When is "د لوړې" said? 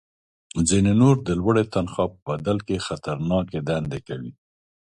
1.27-1.63